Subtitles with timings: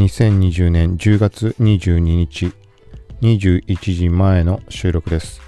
[0.00, 2.54] 2020年10月22日
[3.20, 5.42] 21時前の収録です。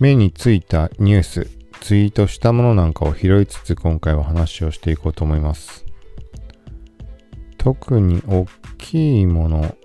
[0.00, 1.50] 目についたニュース
[1.82, 5.84] ツイートしたものなんかを拾いつつ今回は話をしていこうと思います。
[7.58, 8.46] 特に大
[8.78, 9.76] きいもの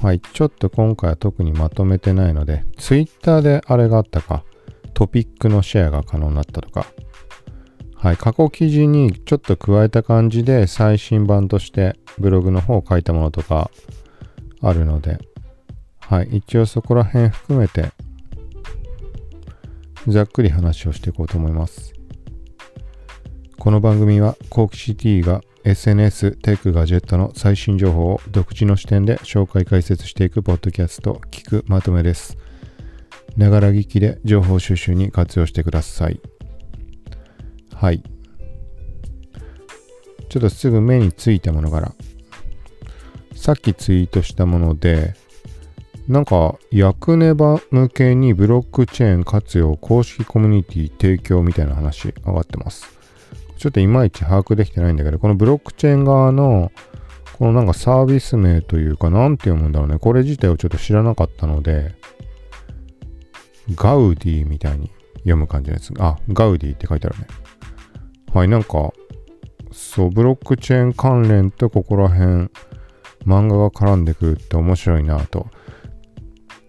[0.00, 4.44] はいちょっと今回は特にまとめてないのでツイッターであれがあったか
[4.94, 6.86] トピックのシェアが可能になったとか
[8.00, 13.70] はい、過去記事にちょっと加えた感じで最新版としてブログの方を書いたものとか
[14.62, 15.18] あるので、
[16.00, 17.90] はい、一応そこら辺含めて
[20.08, 21.92] ざっくり話をしていこうと思います。
[23.58, 32.38] この番組はコーキシティが SNS、テック、ガジェットの最新情報を独自の視点で紹介解説していくポッドキャスト聞くまとめです。
[33.36, 36.18] ながら聞きで情報収集に活用してください。
[37.80, 38.02] はい。
[40.28, 41.94] ちょっとすぐ目についたものから。
[43.34, 45.14] さっきツイートしたもので、
[46.06, 52.86] なんか、役ネバ向けにブロックチェーン活用公式コミュニティ提供みたいな話上がってます。
[53.56, 56.72] ちょっといまいち把握できてないんだけど、このブロックチェーン側の、
[57.38, 59.98] このなんかサービス名というか、なんて読むんだろうね。
[59.98, 61.94] これ自体をちょっと知らなかったので、
[63.74, 64.90] ガウディみたいに
[65.20, 65.94] 読む感じのやつ。
[65.98, 67.26] あ、ガウディって書いてあるね。
[68.32, 68.92] はい、なんか、
[69.72, 72.48] そう、ブロックチェーン関連とここら辺、
[73.26, 75.48] 漫画が絡んでくるって面白いなと。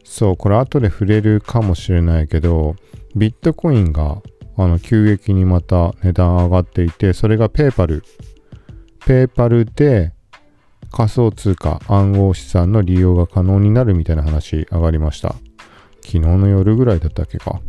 [0.03, 2.75] そう、これ後で触れるかもしれないけど、
[3.15, 4.21] ビットコインが
[4.57, 8.03] あの急激にまた値段上がっていて、それがペーパル。
[9.05, 10.13] ペーパルで
[10.91, 15.35] 仮想通貨暗号資産の利用が可能になるみたいな話上がりました。
[16.01, 17.61] 昨日の夜ぐらいだったっけか。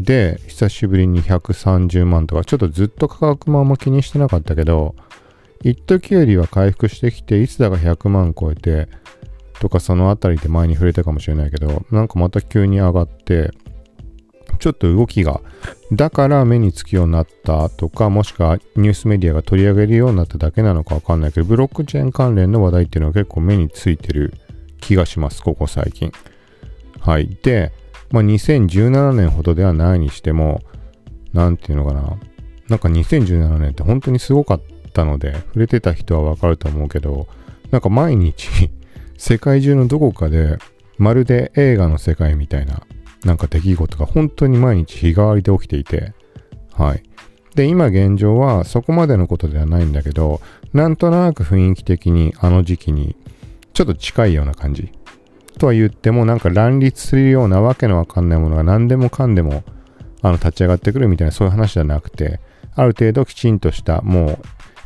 [0.00, 4.94] で、久しぶりに130万とか、ちょっとずっと価格もあんま気にしてなかったけど、
[5.62, 8.88] 一時よりは回復してきて、いつだか100万超えて、
[9.60, 13.50] とかそのあたりで前に触れたかもしれないけど、なんかまた急に上がって、
[14.58, 15.40] ちょっと動きが、
[15.92, 24.34] だから目につくようになったとか、もしくはニュースメディアが取り上げるようになっただけなのかわかんないけど、ブロックチェーン関連の話題っていうのは結構目についてる
[24.80, 26.12] 気がします、ここ最近。
[27.00, 27.38] はい。
[27.42, 27.72] で、
[28.14, 30.60] まあ、2017年ほどではないにしても、
[31.32, 32.16] なんていうのかな。
[32.68, 37.26] なんか2017年って本当にすごかったので、触れてた人はわかると思うけど、
[37.72, 38.70] なんか毎日
[39.18, 40.58] 世界中のどこかで、
[40.96, 42.84] まるで映画の世界みたいな、
[43.24, 46.12] なんか出来事が本当に毎日日替わりで起きていて、
[46.72, 47.02] はい。
[47.56, 50.40] で、今現状はそこまでのことではないんだけど、
[50.72, 53.16] なんとなく雰囲気的にあの時期に
[53.72, 54.92] ちょっと近いような感じ。
[55.54, 59.64] とは言ってもなんか乱立するようなわけのわかんないものが何でもかんでも
[60.22, 62.40] あの立ち上がってくるみたいなそういう話じゃなくて
[62.74, 64.38] ある程度きちんとしたもう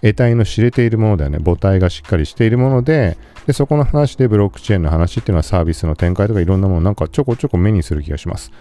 [0.02, 1.38] 得体の知れているものだよね。
[1.44, 8.52] 母体がしっかりしているものででそこの話でブロックチェーンの話っていうのはサービスの展開とかいろんなものなんかちょこちょこ目にする気がします。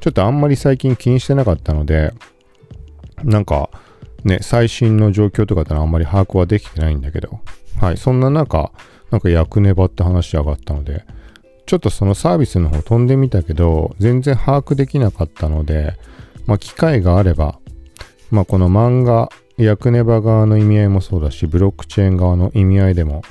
[0.00, 2.12] ちょっとあんまり最近気にしてなかったので
[3.24, 3.70] なんか
[4.22, 7.40] ね最新の状況とかってのはあんまり把握はできてないんだけど。
[7.80, 8.70] はいそんな中
[9.10, 11.04] なんか役ネバって話し上がったので
[11.66, 15.94] ちょっとそのサービスの方飛んでみたけど、全然把握できなかったので、
[16.46, 17.58] まあ、機会があれば、
[18.30, 23.22] まあ、この漫画、ヤクネバ側の意味合いもそうだし、ブロックチェーン側の意味合いでも、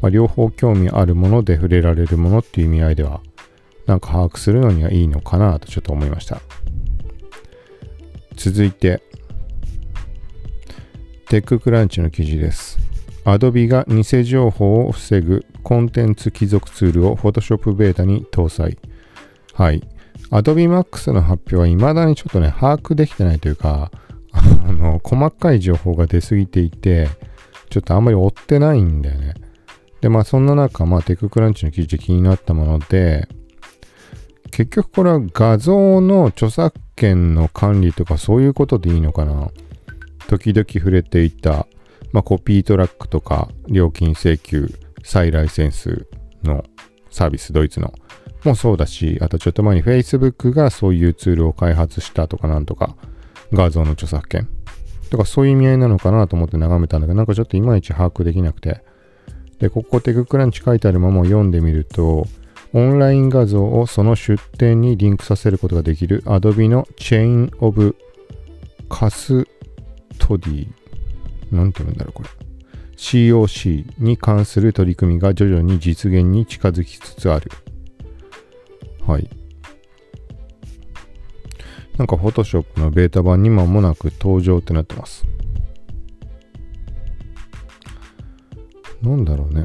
[0.00, 3.20] まあ、両方興味あるもので触れられるものっていう意味合いでは、
[3.86, 6.40] なんか把握するのにはいいのかなとちょっと思いました。
[8.36, 9.02] 続いて、
[11.28, 12.78] テッククランチの記事です。
[13.24, 18.78] Adobe が偽情報を防ぐコンテンツ帰属ツールを Photoshop ベータに搭載。
[19.54, 19.82] はい。
[20.30, 23.90] Adobe Max の発表は未だにちょっとね、把握できてないというか、
[24.32, 27.08] あの、細かい情報が出すぎていて、
[27.70, 29.34] ちょっとあんまり追ってないんだよね。
[30.00, 33.26] で、まあそんな中、まあテッククランチの記事で気になったもので、
[34.50, 39.50] 結局これは画像の著作権の管理とかそういうことでいいのかな
[40.28, 41.66] 時々触れていた
[42.14, 44.72] まあ、コピートラックとか料金請求、
[45.04, 46.06] 再ライセンス
[46.42, 46.64] の
[47.10, 47.92] サービス、ドイツの
[48.42, 52.96] もそうだし、あとちょっと前に Facebook がそういうツールを開発したとかなんとか、
[53.52, 54.48] 画像の著作権
[55.10, 58.82] とかそういう意味合いなのかなと思って眺めたんだけど、なんかちょっといまいち把握できなくて。
[59.60, 62.26] で、ここテククランチ書いてあるままを読んでみると、
[62.72, 67.94] オンライン画像をその出展にリンクさせることができる Adobe の Chain of
[68.88, 70.66] Custody
[71.52, 72.28] なんて言うんだろう、これ。
[72.96, 77.50] COC に関する取り組みが徐々に実現に近づきつつある。
[79.06, 79.28] はい。
[81.98, 85.24] なんか Photoshop のベータ版に間もなく登場ってなってます。
[89.02, 89.64] なんだろうね。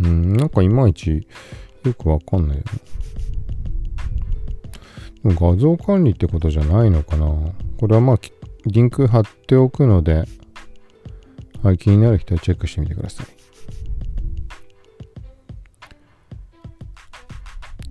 [0.00, 1.26] うん、なんかいまいち
[1.84, 2.62] よくわかんない。
[5.24, 7.26] 画像管理ってことじゃないのかな
[7.78, 8.18] これはまあ、
[8.64, 10.24] リンク貼っておくので、
[11.62, 13.26] はい、気になる人はチェックしてみてください。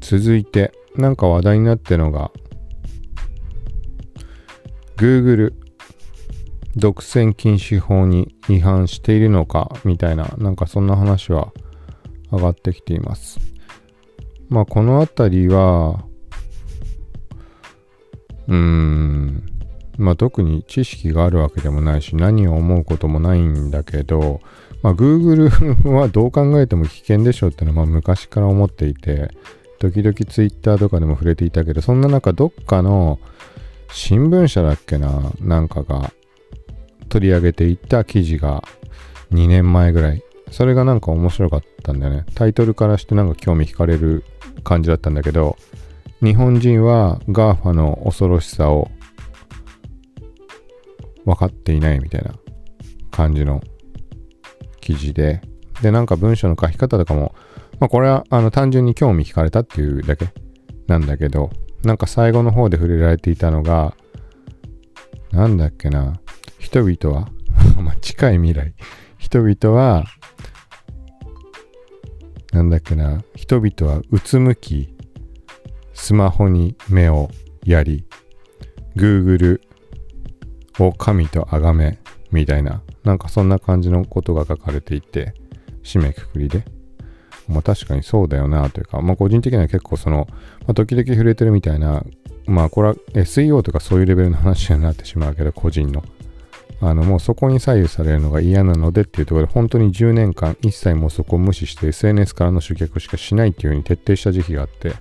[0.02, 2.32] 続いて、なんか話題になってるのが、
[4.98, 5.54] Google
[6.76, 11.54] 独占禁止法に違反しているのかみたいな、なんかそんな話は
[12.32, 13.40] 上がってきています。
[14.50, 16.04] まあこのあたりは、
[18.48, 19.59] うーん、
[20.00, 24.42] まあ特に知識があるわけでもないし、何を思うこともないんだけど、
[24.82, 29.30] まあ Google はどう考えても危険でしょうってのはまあ昔から思っていて、
[29.80, 33.20] 時々 Twitter とかでも触れていたけど、そんな中どっかの
[33.92, 36.12] 新聞社だっけな、なんかが
[37.10, 38.64] 取り上げていた記事が
[39.32, 40.24] 2年前ぐらい。
[40.52, 42.26] それがなんか面白かったんだよね。
[42.34, 44.24] タイトルからしてなんか興味惹かれる
[44.64, 45.58] 感じだったんだけど、
[46.22, 48.90] 日本人は GAFA の恐ろしさを
[51.26, 52.34] 分かっていないみたいな
[53.12, 53.62] 感じの
[54.82, 55.42] 記事で、
[55.82, 57.34] で、なんか文章の書き方とかも、
[57.80, 60.28] まあこれはあの単純に興味惹かれたっていうだけ
[60.88, 61.52] なんだけど、
[61.84, 63.96] なんか最後の方で触れられていたのが、
[65.32, 66.20] なんだっけな、
[66.58, 67.30] 人々は？
[67.82, 68.74] まあ近い未来、
[69.18, 70.06] 人々は、
[72.52, 74.96] なんだっけな、人々はうつむき、
[75.94, 77.30] スマホに目を
[77.64, 78.06] やり、
[78.96, 79.62] Google
[80.80, 82.00] を神と崇め、
[82.32, 85.34] みたいな、なんかそんな感じのことが書かれていて、
[85.84, 86.64] 締めくくりで。
[87.48, 90.28] まあ確かにそうだよなというか、まあ個人的には結構その、
[90.62, 92.04] まあ、時々触れてるみたいな、
[92.46, 96.04] まあこれは SEO とかそういうレベルの話になってしまうけど、個人の。
[96.82, 104.94] あのもうそこに左右されるのが嫌なのでっていうところで本当に10年間一切もうそこを無視して SNS からの集客しかしないっていうふうに徹底した時期があって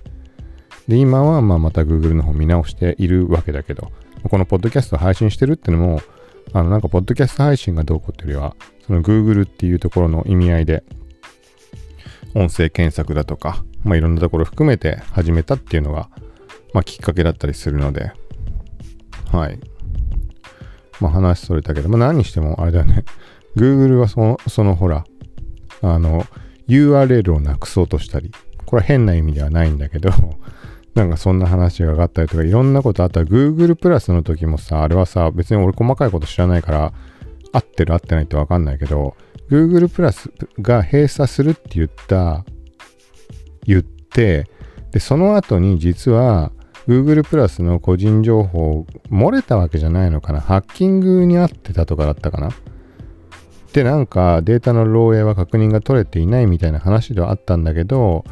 [0.89, 3.91] で今はまあまた Google の方見直しているわけだけど
[4.23, 6.01] このポッドキャスト配信してるってのも
[6.53, 8.55] あのなんかポッドキャスト配信がどうこうっていうよりは
[8.85, 10.83] その Google っていうところの意味合いで
[12.35, 16.09] 音声検索だとか、まあ、いろんなところ含めて始めたっていうのが、
[16.73, 18.11] まあ、きっかけだったりするので、
[19.31, 19.59] はい。
[20.99, 23.03] まあ、話それたけど、まあ、何にしてもあれだよね。
[23.55, 25.05] Google はその、そのほら、
[25.81, 26.25] あの、
[26.67, 28.31] URL をなくそうとしたり、
[28.65, 30.11] これは変な意味ではないんだけど、
[30.95, 33.21] なんかそんな話が上がったりとか、いろんなことあった。
[33.21, 36.93] ら Google プラスの時もさ、あれはさ、別に俺細かいこと知らないから、
[37.51, 39.15] 合ってる合ってないってわかんないけど、
[39.49, 40.31] Google プラス
[40.61, 42.45] が閉鎖するって言った、
[43.65, 44.47] 言って、
[44.91, 46.51] で、その後に実は
[46.87, 50.41] Google プラスの個人情報漏れたわけじゃないのかな。
[50.41, 52.49] ハッキングにあってたとかだったかな。
[53.73, 58.25] で、なんかデータの漏洩は確認が取れていないみたいな話ではあったんだけど、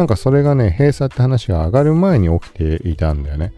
[0.00, 3.52] なんかそれがね、閉鎖って話が上がる前に起きていたんだよね。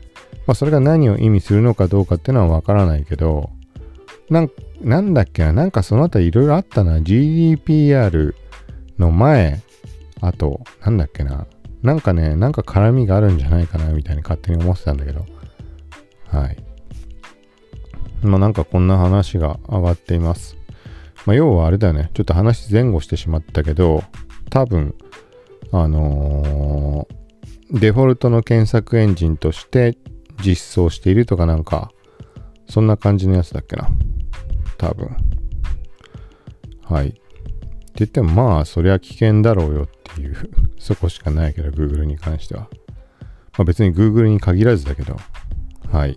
[0.44, 3.50] まあそれが何を意味するのかどうかっていうのはわからないけど、
[4.29, 4.50] なん
[4.81, 6.99] なんだっけな、なんかそのあたりいろいろあったな。
[6.99, 8.35] GDPR
[8.99, 9.62] の前、
[10.21, 11.47] あと、なんだっけな。
[11.81, 15.25] なんかね、なんか絡みがあるんじゃないかな、みたいに勝手に思ってたんだけど。
[16.27, 16.56] はい。
[18.23, 20.56] まあなんかこんな話が上がっています。
[21.25, 22.11] まあ要はあれだよね。
[22.15, 24.03] ちょっと話前後してしまったけど、
[24.51, 24.96] 多分、
[25.72, 29.96] あのー、デフォルトの検索エンジンとして
[30.44, 31.91] 実装しているとかなんか、
[32.69, 33.88] そんな感じのやつだっけな。
[34.76, 35.17] 多分。
[36.82, 37.08] はい。
[37.08, 37.20] って
[37.96, 40.36] 言ってもまあ、そりゃ危険だろうよっていう
[40.79, 42.69] そこしかないけど、Google に関しては。
[43.56, 45.17] まあ別に Google に限らずだけど。
[45.91, 46.17] はい。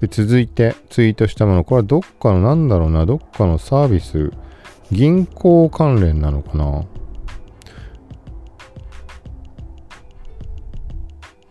[0.00, 1.64] で、続いてツイートしたもの。
[1.64, 4.30] これはどっかのなんだろうな、どっかのサービス、
[4.90, 6.84] 銀行関連なのかな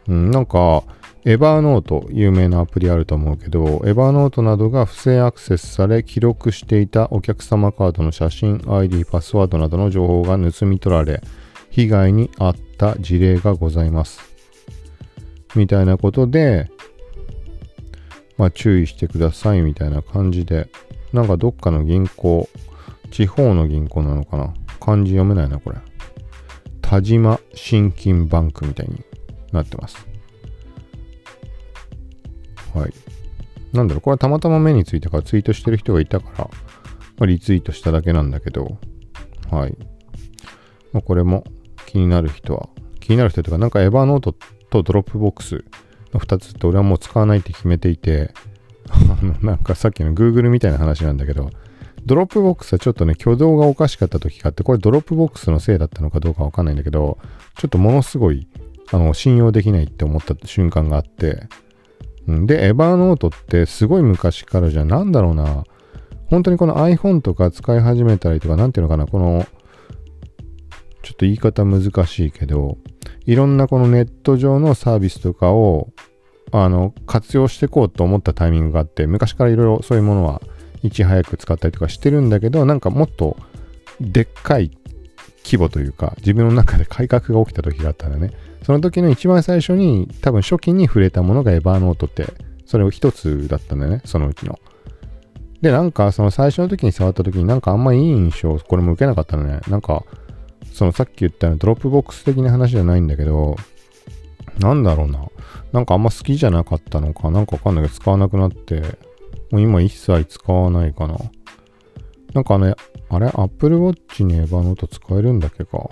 [0.08, 0.84] うん、なんか、
[1.26, 11.22] エバーノート、有名なアプリあると思うけど、エバーノートなどが不正アクセスされ、記録していたお客様カードの写真、ID、パスワードなどの情報が盗み取られ、
[11.70, 14.20] 被害に遭った事例がございます。
[15.56, 16.70] みたいなことで、
[18.38, 20.68] まあ注意してくださいみたいな感じで、
[21.14, 22.50] なんかどっかの銀行、
[23.12, 24.54] 地方の銀行なのかな？
[24.82, 25.78] 漢字読めないな、これ。
[26.82, 29.02] 但馬信金バンクみたいに
[29.54, 30.06] なってます。
[32.74, 32.94] はい。
[33.72, 36.50] なんだろう、これはたまたま目についたからツイートしてる人がいたから、ま
[37.22, 38.78] あ、リツイートしただけなんだけど、
[39.50, 39.78] はい。
[40.92, 41.44] まあ、これも
[41.86, 42.70] 気になる人は、
[43.00, 44.36] 気になる人とか、なんかエヴァーノート
[44.70, 45.64] とドロップボックス
[46.14, 48.34] の2つって俺はもう使わないって決めていて、
[48.90, 51.50] あの、なんかさっきの Google みたいな話なんだけど、
[52.06, 57.18] ドロップボックスはちょっとね、挙動がおかしかった時があって、これドロップボックスのせいだったのかどうかわかんないんだけど、
[57.58, 58.48] ちょっとものすごい、
[58.94, 61.48] あの、信用できないって思った瞬間があって、
[62.28, 65.64] で、エヴァーノートってすごい昔からじゃなんだろうな、
[66.28, 69.46] 本当にこの iPhone とか使い始めたりとか、なんていうのかな、この、
[71.02, 72.78] ちょっと言い方難しいけど、
[73.26, 75.90] いろんなこのネット上のサービスとかを、
[76.52, 80.40] あの、活用していこうと思ったタイミングがあって、昔からいろいろそういうものは
[80.84, 83.38] いち早く使ったりとかしてるんだけど、なんかもっと
[84.00, 84.70] でっかい
[85.44, 88.32] 規模というか、自分の中で改革が起きた時があったんだね。
[88.64, 92.28] その時の一番最初に、多分初期に触れたものがエバーノートって、
[92.66, 94.60] それを一つだったんだよね、そのうちの。
[95.62, 99.60] で、なんかその最初の時に触った時になんかあんまいい印象、これも受けなかったのね。
[99.70, 100.04] なんか、
[100.74, 103.56] そのさっき言ったようなドロップボックス的な話じゃないんだけど、
[104.60, 105.26] なんだろうな。
[105.72, 108.82] なんかあんま好きじゃなかったのか、なんかわかんないけど使わなくなって、
[109.52, 111.18] もう今一切使わないかな。
[112.34, 112.76] なんかね、
[113.10, 115.90] あれ ?Apple Watch にエヴァノート使えるんだっけか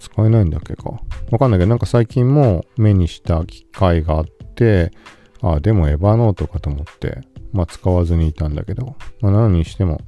[0.00, 0.98] 使えないんだっけか
[1.30, 4.90] わかんないけど、なんか最近も目にした機会があって、
[5.42, 7.20] ああ、でもエヴァノートかと思って、
[7.52, 10.00] まあ使わずにいたんだけど、まあ何にしても、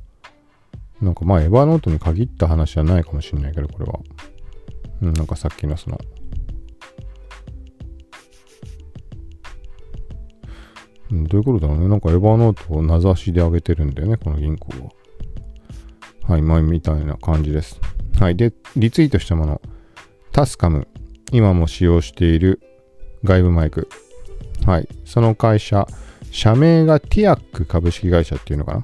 [1.00, 4.00] なんかまあエヴァノートに限った話じゃないかもしれないけど、これは。
[5.02, 5.99] うん、なんかさっきのその、
[11.11, 11.88] うん、どういうことだろうね。
[11.88, 16.32] なんかエヴァノートを名指しで上げてるんだよね、この銀行は。
[16.32, 17.80] はい、前みたいな感じです。
[18.20, 18.37] はい。
[18.37, 19.61] で、リツイートしたもの。
[20.33, 20.89] タスカム。
[21.31, 22.61] 今も使用している
[23.23, 23.89] 外部マイク。
[24.67, 24.89] はい。
[25.05, 25.87] その会社、
[26.31, 28.83] 社名がティアック株式会社っていうのかな。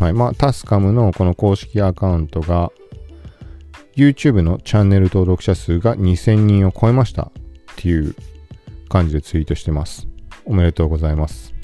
[0.00, 0.12] はい。
[0.14, 2.72] まあ、タスカムのこの公式アカウントが、
[3.94, 7.30] YouTube のチャンネル登録者数が2000人を超えましたっ
[7.76, 8.14] ていう
[8.88, 10.08] 感じでツイートしてます。
[10.46, 11.54] おめでとうございます。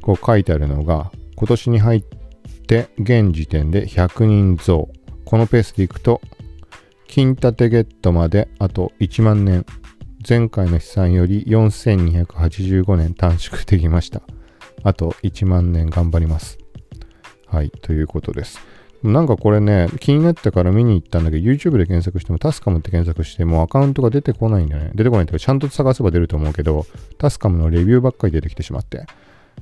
[0.00, 2.04] こう書いてあるのが、今年に入っ
[2.66, 4.88] て現時点で100人増。
[5.24, 6.22] このペースでいくと、
[7.08, 9.64] 金立ゲットまであと1万年。
[10.28, 14.22] 前回の試算より4285年短縮できました。
[14.82, 16.58] あと1万年頑張ります。
[17.46, 18.58] はい、ということです。
[19.04, 24.90] なんかこれね、気になったから見に行ったんだけど、YouTube で検索しても、タスカムって検索してもアカウントが出てこないんだよね。
[24.94, 26.86] 出てこないっていうか、ちゃんと探せば出ると思うけど、
[27.18, 29.06] タスカムのレビューばっかり出てきてしまって。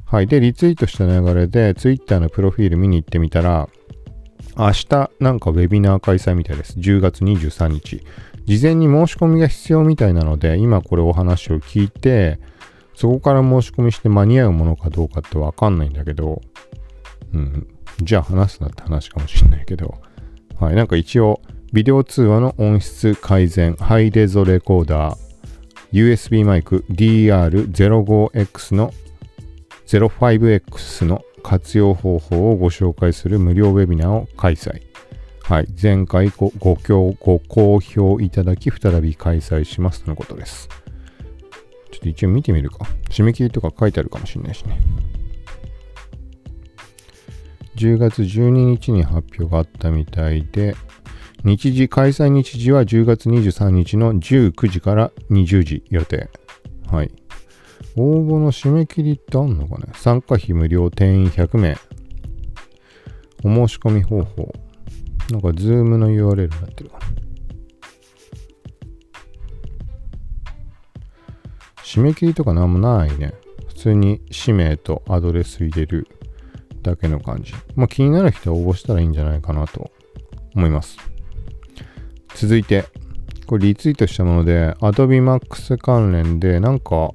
[0.07, 0.27] はい。
[0.27, 3.69] で、リツイートした流れで、Twitter のプロフィール見に行ってみたら、
[4.57, 6.79] 明日なんかウェビナー開催みたいです。
[6.79, 8.03] 10月23日。
[8.47, 12.39] 事前に申し込みが必要みたいなので、今これお話を聞いて、
[12.95, 16.41] そこから申し込みして間に合うものかどうかってわかんないんだけど、
[17.33, 17.67] うん。
[18.01, 19.97] じゃあ話すなって話かもしれないけど、
[20.61, 20.75] はい。
[20.77, 21.41] なんか一応、
[21.73, 25.17] ビデオ通話の音質改善、ハイレゾレコーダー、
[25.93, 28.93] USB マイク DR05X の
[29.87, 34.81] 05X の活用方法をご紹介する無料ウェビナーを開催。
[35.43, 35.69] はい。
[35.81, 40.71] 前回ごごご好評いただき、再び開催しますとのことです。
[41.93, 42.87] ちょっと一応見てみるか。
[43.11, 44.81] 締め切りとか書いてあるかもしれないしね。
[47.77, 50.75] 10月12日に発表があったみたいで、
[51.45, 56.31] 日時、開催日時は10月23日の19時から20時予定。
[56.91, 57.13] はい。
[57.97, 59.93] 応募の締め切りってあんのかね？
[59.95, 61.77] 参加費無料定員100名。
[63.45, 64.53] お申し込み方法。
[65.31, 67.07] なんか、ズームの URL になってるかな。
[71.83, 73.35] 締め切りとかなんもないね。
[73.69, 76.09] 普通に氏名とアドレス入れる
[76.83, 77.53] だけの感じ。
[77.77, 79.91] まあ気になる人は応募したらいいんじゃないかなと
[80.55, 80.99] 思います。
[82.35, 82.85] 続いて、
[83.47, 87.13] これリツイートしたもので、Adobe Max 関連でなんか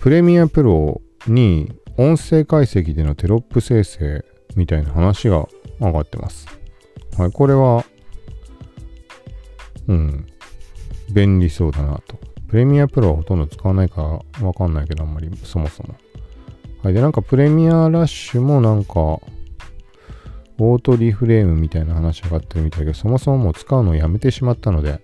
[0.00, 4.24] プレミアプロに音声解析でのテロップ生成
[4.54, 5.48] みたいな話が
[5.80, 6.46] 上がってます。
[7.18, 7.84] はい、これは、
[9.88, 10.26] うん、
[11.12, 12.18] 便利そうだなと。
[12.48, 15.94] プレミアプロはほとんど使わないからわかんないけど、あんまりそもそも。
[16.82, 19.20] はい、で、なんかプレミアラッシュもなんか、
[20.58, 25.00] オートリフレームみたいな話上がってるみたいだけど、そもそももう使うのをやめてしまったので、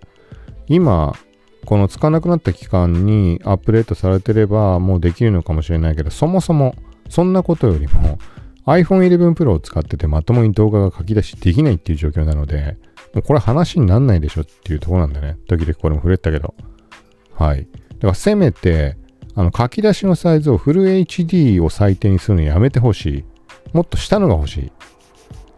[0.68, 1.14] 今、
[1.64, 6.74] この使わなくなった期間にアップデートされてればもうできるのかもしれないけど、そもそも
[7.08, 8.18] そんなことよりも
[8.66, 12.76] iPhone 11 Pro を使っててまともに動画が書き出しできないっていう状況なので、
[13.14, 15.36] もうこれ話になんないでしょっていうところなんだね。
[15.48, 16.54] 時々これも触れたけど。
[17.34, 17.68] はい。
[17.94, 18.96] だからせめて、
[19.34, 23.24] あの書き出しのサイズをフル HD を最低にするのやめてほしい。
[23.72, 24.72] もっと下のが欲しい。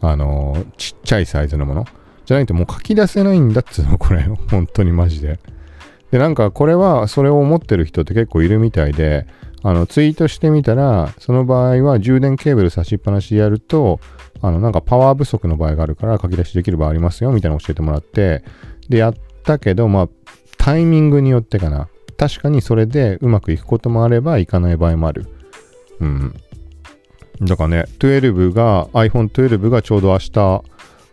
[0.00, 1.87] あのー、ちっちゃいサイズのもの。
[2.25, 4.23] じゃないともう書き出せないんだっつうの、これ。
[4.23, 5.38] 本当にマジで。
[6.14, 9.26] で、なんかこれはそれを思ってる人って結構いるみたいで、
[9.64, 13.99] あの、ツイートしてみたら、その場合は充電ケーブル差しっぱなしでやると、
[14.40, 18.44] あの、なんかパワー不足の場合があるから書き出しできる場合ありますよ、みたいなの教えてもらって、
[18.88, 20.09] で、やったけど、まあ、
[20.56, 21.88] タイミングによってかな。
[22.16, 25.26] 確かにそれでうまくいくこともあれば、いかない場合もある。
[25.99, 26.35] うん。
[27.40, 30.62] だからね、12が、iPhone12 がちょうど明日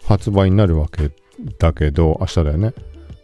[0.06, 1.10] 発売になるわけ
[1.58, 2.74] だけど、明日だよね。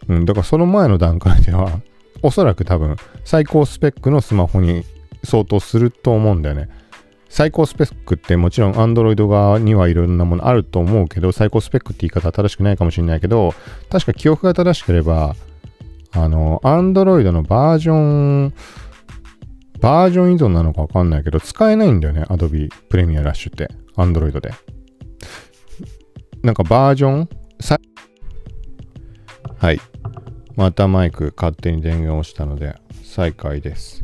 [0.10, 1.82] うん、だからその前の段階では、
[2.22, 4.84] おそらく多分、最高スペックのスマホに
[5.24, 6.70] 相当すると思うんだよね。
[7.30, 13.54] 最高スペックってもちろん Android 側にはいろんなものあると思うけど、最高スペックって言い方は正しくないかもしれないけど、
[13.90, 15.36] 確か記憶が正しければ、
[16.14, 18.54] あの、Android のバージョン、
[19.82, 24.52] バージョン依存なのかわかんないけど、使えないんだよね、Adobe Premiere Rush って、Android で。
[26.44, 27.30] なんかバージョン
[29.60, 29.80] はい。
[30.56, 34.04] またマイク勝手に電源をしたので再開です。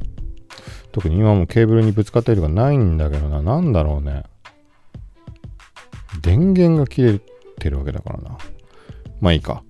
[0.92, 3.42] 特に今もケーブルにぶつかったりとかないんだけどな。
[3.42, 4.24] なんだろうね。
[6.22, 7.20] 電源が切れ
[7.60, 8.38] てるわけだからな。
[9.20, 9.64] まあいいか。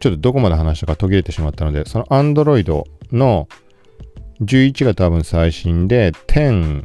[0.00, 3.48] ちょっとどこまで話したか途切れてしまったので、その Android の
[4.40, 6.84] 11が多分最新で、10、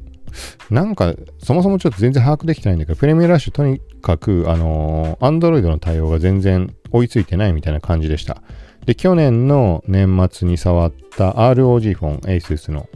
[0.69, 8.41] なんか、そもそもちょっと全然把握できてないんだけど、プレミアラッシュとにかく、あのー、Android の対応が全然追いついてないみたいな感じでした。
[8.85, 12.87] で、去年の年末に触った ROG フォン、ASUS の、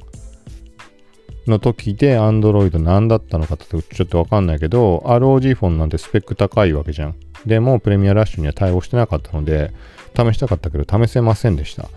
[1.48, 7.15] の時で Android 何だったのかってちょっとわかんないけど、ROG フォンなんてスペック高いわけじゃん。
[7.46, 9.72] でも、プレミアラッシュには対応してなかったので、
[10.15, 11.88] 試したかったけど試せませんでした。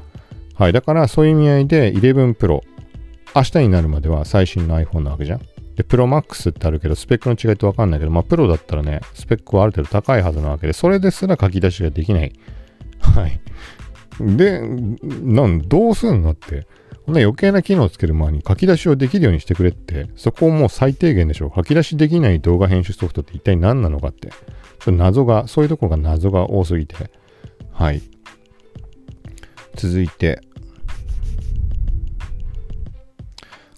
[0.54, 0.72] はい。
[0.72, 2.60] だから、そういう意味合いで11 Pro、
[3.34, 5.40] 明日になるまでは最新の iPhone なわけじゃん。
[5.76, 12.32] で、Pro Max ってあるけど、スペックの違いってわかんないけど、まあ、プロだったらね、スペックはある程度高いはずなわけで、それですら書き出しができない。
[13.00, 13.40] はい。
[14.20, 16.66] で、なん、どうすんのって。
[17.06, 21.52] こんな余計な機能をつける前に書き出しをできるようにしてくれって、そこをもう最低限でしょう。
[21.54, 24.28] 書き出しできない動画編集ソフトって一体何なのかって。
[24.28, 27.10] ちょっと謎が、そういうところが謎が多すぎて。
[27.72, 28.02] はい。
[29.76, 30.42] 続いて。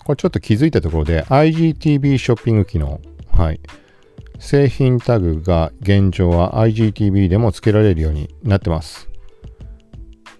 [0.05, 3.01] これちょっと気づいたところで IGTV ショッピング機能。
[3.33, 3.61] はい。
[4.39, 9.09] 製品タグが現状は IGTV でも付けられるようになってます。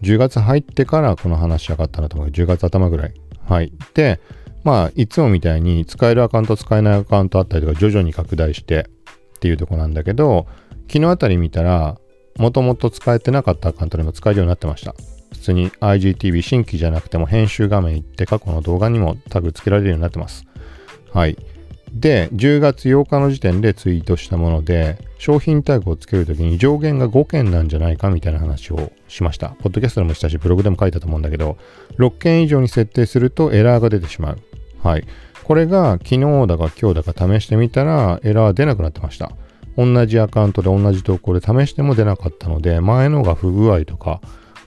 [0.03, 2.29] 10月入ってからこの話し上がったなと思う。
[2.29, 3.15] 10月頭ぐらい。
[3.49, 3.73] はい。
[3.95, 4.21] で、
[4.65, 8.89] まあ、いつもみたいに使えるアカウント、使えないアカウントあったりとか、徐々に拡大して
[9.37, 10.47] っていうとこなんだけど、
[10.89, 11.99] 昨日あたり見たら、
[12.39, 14.95] もともと使えてなかったアカウントでも使えるようになってました。
[15.33, 20.47] 普通に IGTV 新規じゃなくても編集画面行って過去の動画にもタグ付けられるようになってます。
[21.13, 21.37] はい。
[21.93, 29.51] で、10月8日の時点でツイートしたもので、商品タグをつけるときに上限が5件なんじゃないかみたいな話をしました。
[29.51, 31.59] ポッドキャストでもしたし、ブログでも書いたと思うんだけど、
[31.99, 34.39] 6件以上に設定するとエラーが出てしまう。
[34.83, 35.05] はい。
[35.45, 39.33] これが昨日だか今日だか試してみたらエラー出なくなってました。
[39.77, 44.21] 同じアカウントで同じ投稿で試しても出なかったので、前のが不具合とか、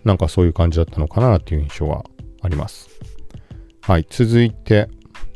[0.06, 2.06] なんかそういう感じだったのかなっていう印象は
[2.42, 2.90] あります。
[3.82, 4.08] はい。
[4.10, 4.88] 続いて、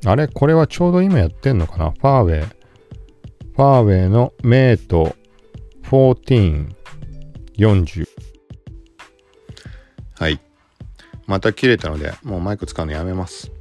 [0.05, 0.27] あれ？
[0.27, 1.91] これはちょうど今やってんのかな？
[1.91, 2.47] ファーウェイ。
[2.47, 5.15] ファーウェイのメイト
[5.83, 8.07] 1440。
[10.17, 10.39] はい。
[11.25, 13.51] また切れたので、もうマイク使うのやめます。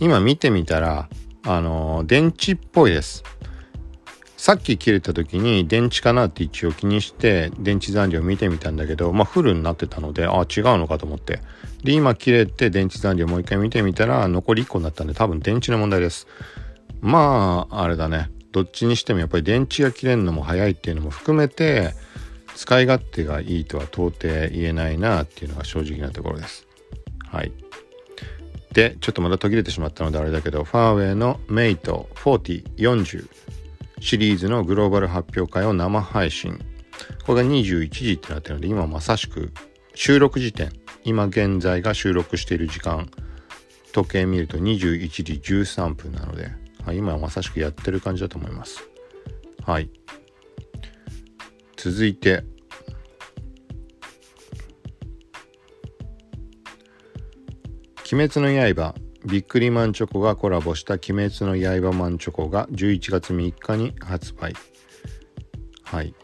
[0.00, 1.08] 今見てみたら、
[1.44, 3.22] あのー、電池っぽいです。
[4.46, 11.40] さっき切れた時に電池かなって一応気にして電池残量見てみたんだけど、まあフルになってたので、ああ違うのかと思って。
[11.82, 16.28] で、今切れて電池残量もう一回見てみたら残り1個になったんで多分電池の問題です。
[17.00, 18.30] まあ、あれだね。
[18.52, 21.94] どっちにしてもやっぱり電池が切れるのも早いっていうのも含めて、
[22.54, 26.68] 使い勝手がいいとは到底言えないなっていうのが正直なところです。
[27.26, 27.50] はい。
[28.72, 33.28] で、ちょっとまだ途切れてしまったのであれだけど、ファーウェイのメイト4040
[34.00, 36.58] シリーズのグローバル発表会を生配信。
[37.24, 39.52] これが21時ってなってるので、今まさしく
[39.94, 40.70] 収録時点、
[41.04, 43.10] 今現在が収録している時間、
[43.92, 46.50] 時計見ると21時13分なので、
[46.84, 48.88] はい、今まさしくやってる感じだと思います。
[49.64, 49.90] はい。
[51.76, 52.44] 続いて、
[58.12, 64.54] 鬼滅の刃ビックリマンチョコがコラボした鬼滅の刃マンチョコが11月3日に発売。
[65.82, 66.14] はい。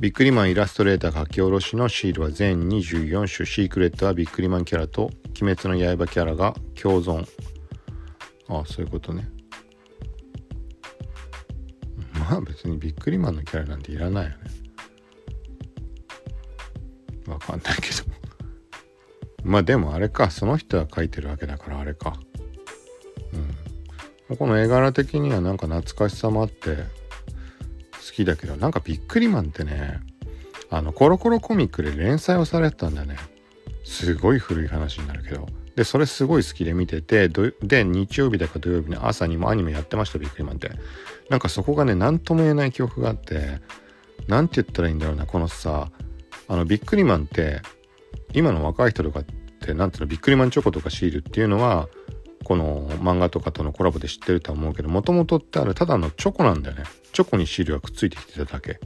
[0.00, 5.04] ビックリマンイラストレーター書き下ろしのシールは全24種、シークレットはビックリマンキャラと
[5.40, 7.26] 鬼滅の刃キャラが共存。
[8.48, 9.30] ああ、そういうことね。
[12.12, 14.36] まあ別にビックリマンのキャラなんていらないよね。
[17.26, 18.07] わかんないけど。
[19.44, 22.14] まあでもあれか、その人が書いてるわけだからあれか。
[24.30, 24.36] うん。
[24.36, 30.00] この絵柄的にはなんか懐かしさもあって好きだけどなんかビックリマンってね
[30.68, 33.16] あのコロコロコミックで連載をされてたんだね。
[33.84, 35.46] すごい古い話になるけど。
[35.76, 40.72] でそれすごい好きで見ててで日曜日だか土曜日の朝にもアニメやってましたビックリマンって。
[41.30, 43.60] なんかそこがね何とも言えない記憶があって
[44.26, 45.90] 何て言ったらいいんだろうなこのさ
[46.48, 47.60] あのビックリマンって
[48.32, 51.88] 今の若い人とかって何ていうのビックリマンチョコとかシールっていうのは
[52.44, 56.84] この漫画とかとのコラボで知ってるとは思うけどもともとってあれただのチョコなんだよね。
[57.12, 58.72] チョコにシールがくっついてきてただけ。
[58.72, 58.78] っ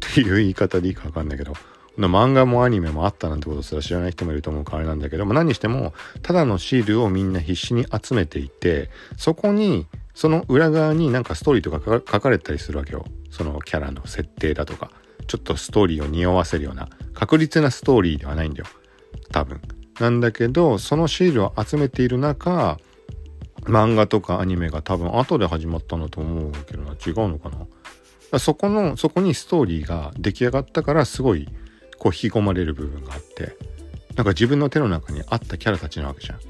[0.00, 1.54] ていう言い方でいいか分かんないけど。
[1.98, 13.04] 漫画もアニメもあったなんてことすら知らない人もいると思うからあれなんだけど、まあ、何にしてもただのシールをみんな必死に集めていてそこにその裏側になんかストーリーとか書かれたりするわけよ。
[13.30, 14.90] そのキャラの設定だとか。
[15.32, 18.66] ちょっとストーリーを匂わせるような確実なストーリーではないんだよ。
[19.30, 19.62] 多分。
[19.98, 22.78] なんだけどそのシールを集めている中
[23.62, 26.90] 漫画とかアニメが多分後で始まったんだと思うけどな。
[26.90, 27.48] 違うのか
[28.30, 28.38] な。
[28.38, 31.48] そこのそこにストーリーが出来上がったからすごい
[31.98, 33.56] こう引き込まれる部分があって
[34.16, 36.40] なんか自分の手の中にあったキャラたちなわけじゃん。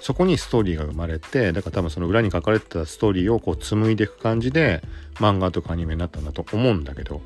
[0.00, 4.82] そこにストーリーが生まれてだから多分その裏に書かれてたストーリーをこう紡いでいく感じで
[5.20, 7.22] 漫画とかアニメになったんだと思うんだけど。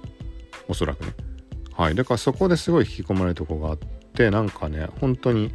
[0.73, 1.15] おそらくね。
[1.75, 1.95] はい。
[1.95, 3.79] だからそこですごい引き込まれるとこがあっ
[4.15, 5.53] てなんかね本当に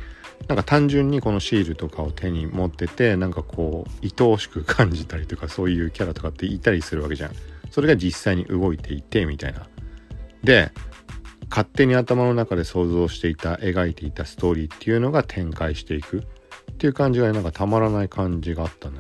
[0.48, 7.32] なんか単純にこのシールとかを手に持っててなんかこう愛おしく感じたりとかそういうキャラとかっていたりするわけじゃん。
[7.72, 9.68] それが実際に動いていてみたいな。
[10.44, 10.72] で
[11.50, 16.20] 勝手に頭の中で想像していた描いていたストーリーっていうのが展開していく。
[16.72, 19.00] っていう感じがなんかたまらない感じがあったね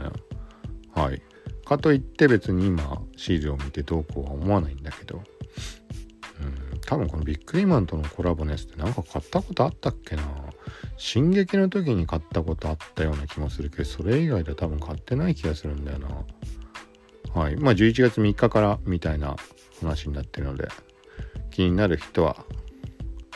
[0.95, 1.21] はい。
[1.63, 5.21] かといって別に今シールを見てどうこうは思わないんだけど。
[6.87, 10.23] 多分このビックリマンとのコラボのやつってなんか買ったことあったっけな
[10.95, 16.07] 進撃の時に買ったことあったような気もするけどそれ以外では多分買ってない気がするんだよな
[17.39, 19.35] はいまあ11月3日からみたいな
[19.81, 20.69] 話になってるので
[21.51, 22.37] 気になる人は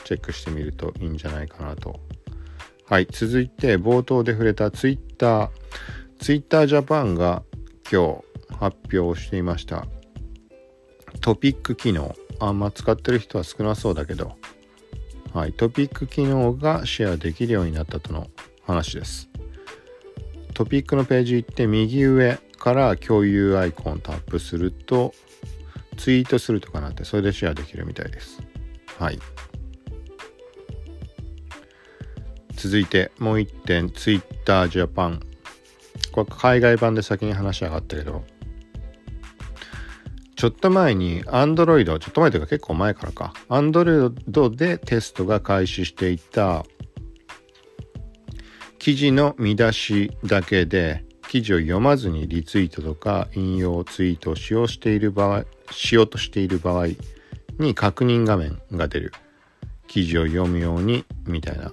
[0.06, 2.00] チェックしてみるといいんじゃないかなと。
[2.86, 5.50] はい、続いて冒頭で触れた Twitter。
[6.20, 7.44] Twitter Japan が
[7.92, 9.88] 今日発表していました。
[11.20, 12.16] トピック機能。
[12.40, 14.36] あんま使ってる人は少なそうだけど、
[15.34, 18.28] はい、トピック機能がシェアできるようになったとの
[18.66, 19.30] 話です。
[20.54, 25.14] トピックのページ行って右上から共有アイコンタップすると
[25.98, 28.40] ツイートするとかなってそれでシェアできるみたいです
[29.00, 29.20] はい
[32.56, 35.20] 続いてもう一点 Twitter Japan
[36.12, 38.24] これ海外版で先に話し上がったけど
[40.42, 43.32] ちょっと前に Android ちょっと前というか結構前からか。
[43.48, 46.66] Android でテストが開始していた。
[48.80, 56.88] 記事の見出しだけで記事を読まずにリツイートとか引用ツイートを使用している場合しようとしている場合
[57.60, 59.14] に確認画面が出る。
[59.88, 61.72] 記事を読むようにみたいな。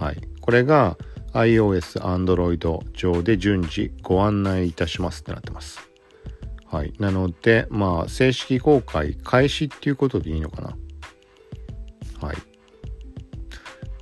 [0.00, 0.22] はい。
[0.40, 0.96] これが
[1.34, 5.93] iOS、Android 上で順次ご案内いたしますってなってます。
[6.74, 6.92] はい。
[6.98, 10.76] なのでまあ正式公開開始っていうことでいいのかな。
[12.20, 12.36] はい。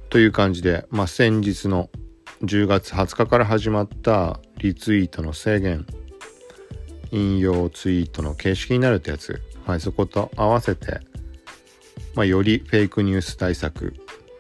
[0.08, 1.90] という感じで、まあ、先日の
[2.42, 5.87] 10月20日から始まったリツイートの制限
[7.11, 11.00] 引用ツイートの形式になるってやつ、はい、そこと合わせて、
[12.14, 13.94] まあ、よりフェイクニュース対策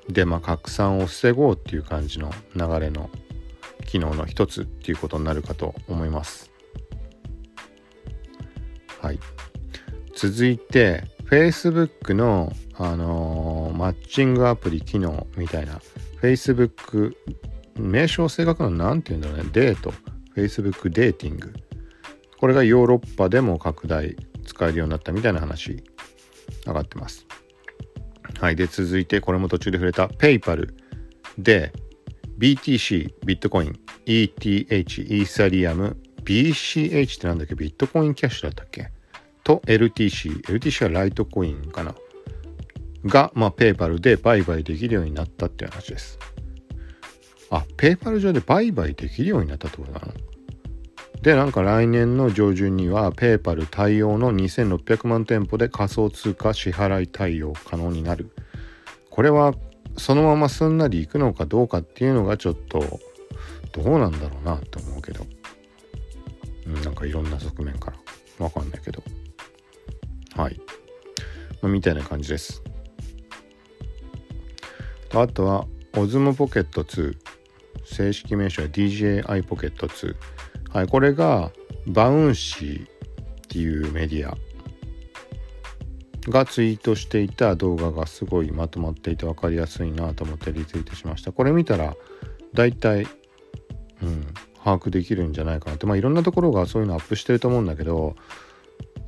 [0.08, 3.10] で、まあ、拡散を防ごうっていう感じの流れの
[3.86, 6.51] 機能の一つっていうことになるかと思います。
[9.02, 9.18] はい。
[10.14, 15.80] 続いて、Facebook の、あのー、マッチングアプリ機能みたいな、
[16.20, 17.14] Facebook、
[17.76, 19.92] 名称正確なの何て言うんだろうね、デート、
[20.36, 21.52] Facebook デーティング
[22.42, 25.84] これがヨーロッパでも拡大使えるようになったみたいな話。
[26.66, 27.24] 上がってます。
[28.40, 28.56] はい。
[28.56, 30.74] で、続いて、これも途中で触れた PayPal
[31.38, 31.72] で
[32.38, 37.54] BTC、ビットコイン、ETH、イーサリアム、BCH ってなんだっけ？
[37.54, 38.90] ビットコインキャッシュだったっけ？
[39.44, 41.94] と LTC、LTC はライトコインかな。
[43.04, 46.18] が、まあ、PayPal で売買できるようになったっていう話です。
[47.50, 50.12] あ、PayPal 上で売買できるようになったってことなの？
[51.20, 58.30] でなんか来年の上旬にはペーパル対応の2600万店舗で仮想通貨支払い対応可能になる。
[59.10, 59.54] これは
[59.98, 63.00] そのまますんなりいくのかどうかっていうのがちょっと
[63.72, 65.26] どうなんだろうなって思うけど、
[66.80, 68.44] なんかいろんな側面から。
[68.44, 69.02] わかんないけど。
[70.34, 70.60] はい、
[71.60, 72.62] まあ、みたいな感じです。
[75.14, 77.16] あとは OSMO Pocket 2
[77.84, 80.14] 正式名称は DJI ポケット2。
[80.72, 81.52] はい、これが
[81.86, 82.90] バウンシーっ
[83.48, 84.36] ていうメディア。
[86.28, 91.32] がツイートしていた動画がすごいまとまっていて分かりやすいなと思ってリツイートしました。
[91.32, 91.96] これ見たら
[92.54, 93.08] 大体、
[94.02, 94.26] うん、
[94.64, 95.86] 把握できるんじゃないかなって。
[95.86, 98.14] まあいろんなところがそういうのアップしてると思うんだけど、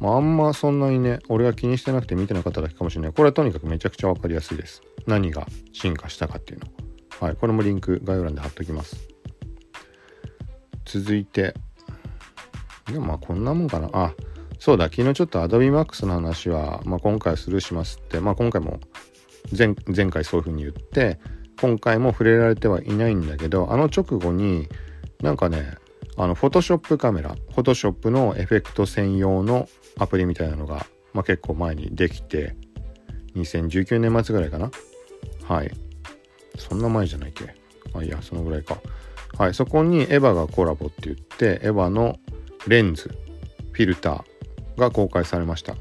[0.01, 3.13] まあ、あんまそんなにね、俺が気にしてなくて見てなかっただけかもしれない。
[3.13, 4.83] これはとにかくめちゃくちゃ分かりやすいです。
[5.07, 6.67] 何が進化したかっていうの。
[7.21, 9.09] はい、これもリンク概要欄で貼っときます。
[10.85, 11.55] 続いて、
[12.93, 13.89] でもまあこんなもんかな。
[13.93, 14.13] あ、
[14.59, 18.81] そうだ、昨日ちょっと Adobe Max の話は、まあ、今回スルーしますって、まあ今回も
[19.57, 21.19] 前前回そういうふうに言って、
[21.61, 24.69] 今回も触れられてはいないんだけど、あの直後に
[25.21, 25.75] なんかね、
[26.17, 32.57] あの、フォトショップカメラ、フォトショップのエフェクト専用のアプリみたいなのが、まあ、結構前にできて、
[33.35, 34.71] 2019年末ぐらいかな？
[35.45, 35.71] はい。
[36.57, 37.55] そんな前じゃないっけ？
[37.95, 38.81] あ、いや、そのぐらいか。
[39.37, 39.55] はい。
[39.55, 42.19] そこにエヴァがコラボって言って、エヴァの
[42.69, 43.11] レンズ、
[43.73, 45.75] フィルターが公開されました。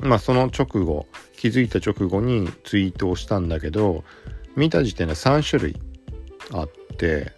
[0.00, 4.04] まあ、その直後、気づいた直後にツイートをしたんだけど、
[4.54, 5.76] 見た時点で3種類
[6.52, 7.32] あって、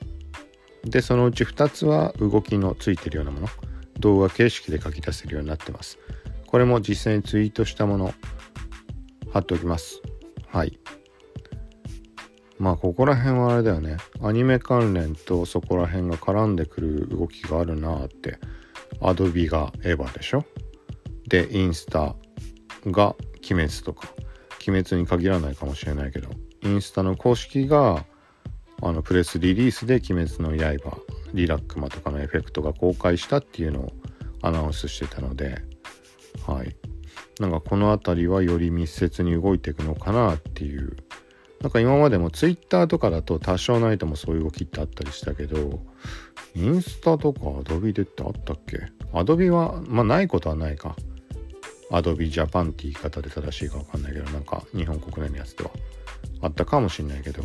[0.84, 3.48] で、そのうち2つは動きのついてるようなもの。
[4.00, 5.98] 動画形式で書き出せるようになってます。
[6.46, 8.14] これも実際にツイートしたもの
[9.32, 10.02] 貼っておきます。
[10.48, 10.78] はい。
[12.58, 13.96] まあここら辺はあれだよね。
[14.22, 18.38] アニメ関連とそこら辺が絡んでくる動きがあるなって。
[19.00, 20.44] アドビがエヴァでしょ
[21.28, 22.14] で、インスタ
[22.86, 23.16] が
[23.50, 24.08] 鬼滅とか。
[24.66, 26.30] 鬼滅に限らないかもしれないけど、
[26.62, 28.06] インスタの公式が
[28.82, 30.98] あのプレスリリースで「鬼滅の刃」
[31.32, 33.92] リラックマとかのエフェクトが公開したっていうのを
[34.42, 35.62] アナウンスしてたので
[36.46, 36.76] はい。
[37.40, 40.96] なんかこの辺りはより密接に動いていくのかなっていう。
[41.60, 45.80] なんか今までも Twitter とかだと多少ないともそういう動きってあったりしたけど
[46.54, 48.80] インスタとか Adobe でってあったっけ
[49.14, 50.94] ？Adobe はまあないことはないか。
[51.90, 55.70] Adobe Japan って言い方で正しいかわかんないけどなんか日本国内のやつでは
[56.42, 57.42] あったかもしんないけど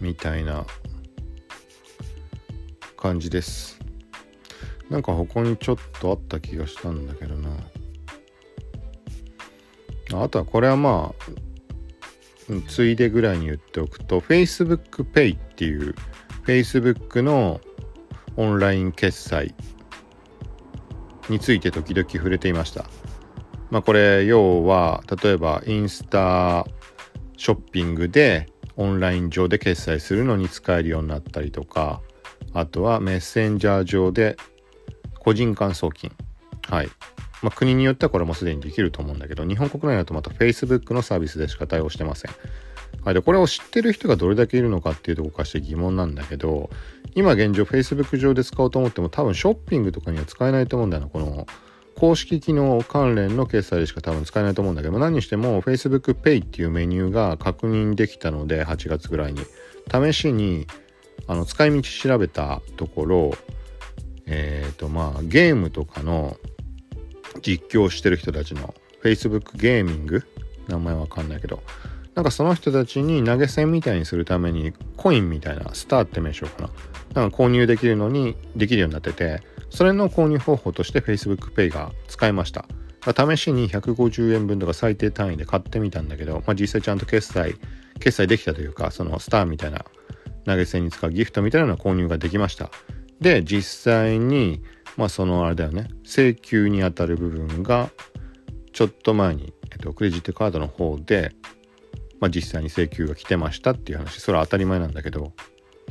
[0.00, 0.66] みたいな
[2.96, 3.78] 感じです
[4.90, 7.50] なんか他にちょっとあった気がしたんだけどな
[10.24, 11.32] あとはこれはまあ
[12.66, 15.94] ついでぐらいに言っておくと Facebook Pay っていう
[16.46, 17.60] Facebook の
[18.36, 19.54] オンライン決済
[21.28, 22.86] について時々触れていました。
[23.70, 26.66] まあこれ要は例えばインスタ
[27.36, 32.00] ショッピングでオンライン上で決済するのに使えるようになったりとか
[32.54, 34.36] あとはメッセンジャー上で
[35.18, 36.12] 個人間送金。
[36.68, 36.88] はい。
[37.42, 42.32] まあ、国によってはこれもすでにできると思うんだけど日本国内だとまた Facebook のサービスでしか対応してません。
[43.04, 46.70] はい、でこれを知ってる人がどれだけいるのかっていうとこからして疑問なんだけど
[47.14, 51.46] 今現状 Facebook 上で使おうと思っても多分ショッピングとかには使えないと思うんだよなこの
[51.98, 59.42] 公式機能関連の決済でしか多分使えないと思うんだけど何にしても Facebook Pay っていうメニューが確認できたので8月ぐらいに。
[59.90, 60.66] 試しに
[61.26, 63.30] あの使い道調べたところ
[64.26, 66.36] えっ、ー、とまあゲームとかの
[67.40, 70.22] 実況してる人たちの Facebook ゲーミング
[70.68, 71.62] 名前わかんないけど
[72.14, 76.70] なんかその人たちに投げ銭みたいにするためにコインみたいなスターって名称かな。
[77.14, 82.66] なんか購入できるのにできるようになっててそれの購入方法として Facebook Pay が使えました。
[83.14, 87.56] 試しに150円分とか最低単位で買ってみたんだけど、まあ、実際ちゃんと決済、
[88.00, 89.84] 決済できたというか、そのスターみたいな
[90.44, 92.70] 投げ銭に使うギフトみたいなの購入ができました。
[93.20, 94.62] で、実際に、
[94.96, 97.90] まあそのあれだよね、請求にあたる部分が、
[98.72, 101.32] ちょっと前に、えっと、クレジットカードの方で、
[102.20, 105.32] まあ実際に請求が来てましたっていう話、それは当たり前なんだけど、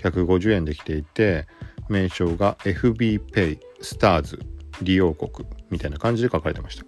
[0.02, 1.48] 150円で来ていて、
[1.90, 4.40] 名称が FBPay スターズ
[4.82, 6.86] 利用国みたいな感じで書かれてました。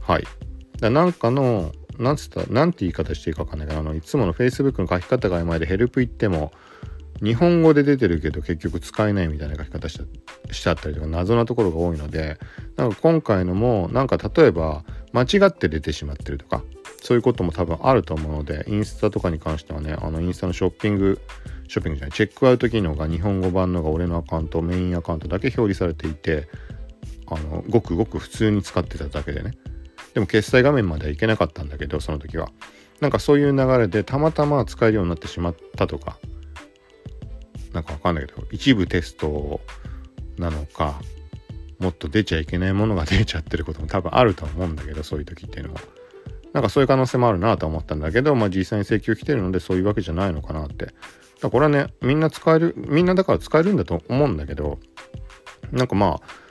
[0.00, 0.24] はい。
[0.80, 6.52] だなんかの、なんつった、なんて言い方していいかわかんないけど、あの、いつもの Facebook の書き方が曖昧でヘルプ言っても、
[7.22, 12.38] 日本語で出てるけど結局使えないみたいな書き方しちゃったりとか謎なところが多いので
[12.76, 16.62] なんか今回のもなんか例えば間違って出てしまってるとか
[17.02, 21.20] そういうことも多分あると思うのでインスタとかに関してはねあのインスタのショッピング
[21.68, 22.12] ショッピングじゃない。
[22.12, 26.48] チェックアウト機能が日本語版のが俺のアカウントメインアカウントだけ表示されていて
[27.26, 29.52] あのごくごく普通に使ってただけでね。
[30.14, 32.50] でも決済画面まではいけなかったんだけどその時は。
[33.00, 36.18] なんかそういう流れでたまたま使えるようになってしまったとか。
[37.72, 39.60] なんかわかんないけど一部テスト
[40.38, 40.98] なのか
[41.78, 45.80] もっと出ちゃいけないものが出ちゃってることも多分あると思うんだけどそういう時っていうのは。
[46.54, 50.94] なんかそういう可能性もあるなと思ったんだけど、まあ実際に請求来てるのでそういうわけじゃないのかなって。
[51.40, 54.78] だこれはね、みんな使える、みんなだから使えるんだと思うんだけど、
[55.72, 56.46] なんかまあ、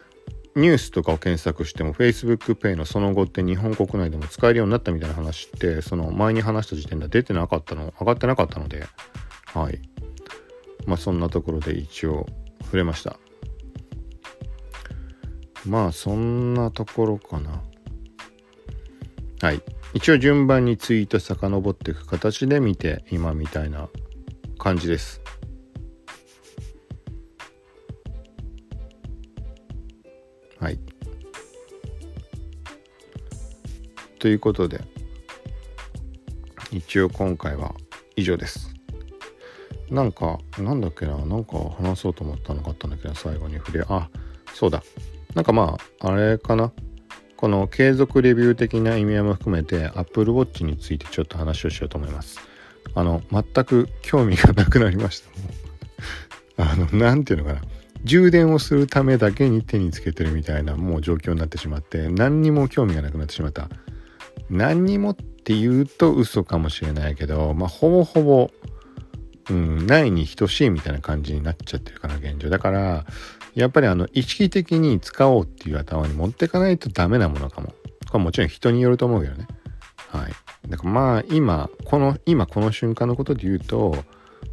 [0.55, 8.85] ニュースとかを検索しても Facebook Pay のその後って日本国内でも使えるようになったみたいな話ってその前に話した時点では出てなかったの上がってなかったので
[9.55, 9.79] はい。
[10.85, 12.25] まあそんなところで一応
[12.63, 13.17] 触れました。
[15.65, 17.61] まあそんなところかな。
[19.41, 19.61] はい。
[19.93, 23.89] 一応順番にツイート遡っていく形で見て今みたいな
[24.57, 25.21] 感じです。
[30.59, 30.79] はい。
[34.19, 34.81] ということで
[36.71, 37.75] 一応今回は
[38.15, 38.73] 以上です。
[39.89, 44.09] なんかなんだっけななんか話そうと思ったのがあったんだけど最後に触れあ
[44.53, 44.81] そうだ。
[45.35, 46.71] なんかまああれかな。
[47.37, 52.39] この継続レビュー的な意味合いも含めて Apple Watch についてちょっと話をしようと思います。
[52.93, 55.21] あの全く興味がなくなりまし
[56.57, 56.63] た。
[56.63, 57.67] あの何て言うのかな。
[58.03, 63.69] 充電をするためだけに手につけてるみたいなもう状況になってしまって何にも興味がなくなってしまった。
[64.49, 68.51] 何にもって言うと嘘かもしれないけどまあほぼほぼ
[69.49, 72.49] うん、ないに等しいみたいな感じになっちゃってるかな現状。
[72.49, 73.05] だから
[73.53, 77.73] やっぱりあの意識的に使おうっていう頭に持ってかないとダメなものかも。
[78.09, 79.47] これもちろん人によると思うけどね。
[80.09, 80.31] はい。
[80.67, 83.95] だからまあ今この今この瞬間のことで言うと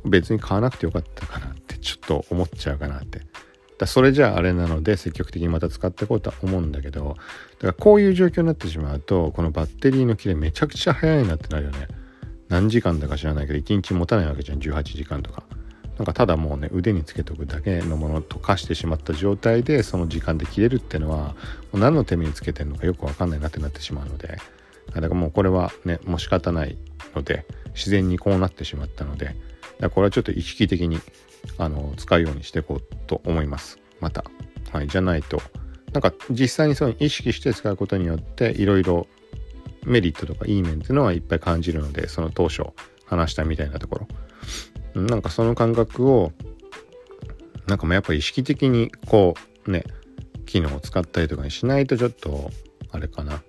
[0.05, 3.21] 別に買わなくてよかったかなってちょっと思っちゃうかなって。
[3.79, 7.17] だそれじゃああれなので積極的にまた使っていこうとは思うんだけど
[7.59, 11.89] だからこういう状況になってしまうとこのバッテリーの切れめちゃくちゃ早いなってなるよね。
[12.49, 14.59] 何時間だか知らないけど1日持たないわけじゃん。
[14.59, 15.43] 18時間とか。
[15.99, 21.35] なんかただもうね腕につけとくだけのものと化してしまった状態でその時間で切れるっていうのはも
[21.75, 24.39] う何の手目につけてるのかよくわかんないなってなってしまうので。
[24.89, 26.77] だからもうこれはねもう仕方ない
[27.15, 29.35] ので自然にこうなってしまったので
[29.81, 31.01] だこれはちょっと意識的に
[31.59, 33.79] あの使うようにしていこうと思います。
[34.01, 34.25] また。
[34.71, 35.43] はいじゃないと
[35.93, 39.07] なんか実際にそういう意識して使うことによっていろいろ
[39.85, 42.63] メリットとかいい面っていうのはいっぱい感じるのでその当初
[43.05, 44.07] 話したみたいなとこ
[44.95, 45.03] ろ。
[45.03, 46.33] なんかその感覚を
[47.67, 49.35] なんかもうやっぱり意識的にこ
[49.67, 49.85] うね
[50.47, 52.51] 機能を使ったりとかにしないとちょっと
[52.91, 53.43] あれかな。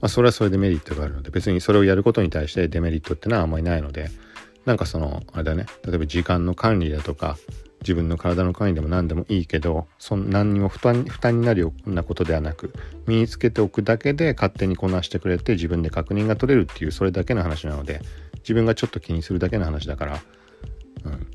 [0.00, 4.10] まあそれはそれでメリットがあるので別にそれをやることに対してデメリットってのはあんまりないので
[4.64, 7.36] なんかそのあれだね例えば時間の管理だとか
[7.82, 12.72] 自分の体の管理でも何でもいいけどそん何にも負担負担になるようなことではなく
[13.06, 18.02] 身につけておくだけで勝手にこなしてくれて自分で確認が取れるっていうそれだけの話なので
[18.38, 20.20] 自分がちょっと気にするだけの話だから、
[21.04, 21.26] うん、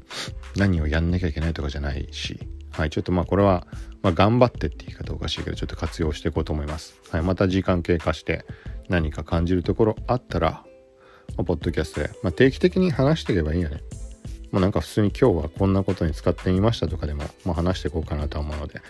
[0.56, 2.40] 何をやんなきゃいけないとかじゃないし、
[2.76, 3.66] はい、ちょっとまあこれは、
[4.02, 7.00] まあ、頑張ってって言い方おかしいけどちょっと活用していこうと思います。
[7.10, 8.46] はい、また時間経過して
[8.90, 10.66] 何か感じるところあったら、
[11.38, 13.82] まあ、ポッドキャストで、まあ、定期的に話していけばいいよね。
[14.52, 18.82] まあ、なんか普通に今日はこんなことに使ってみましたとかでも、まあ、話していこうかなと思うので。